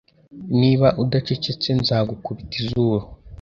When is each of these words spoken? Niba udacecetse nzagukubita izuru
Niba 0.59 0.87
udacecetse 1.03 1.69
nzagukubita 1.79 2.53
izuru 2.61 3.05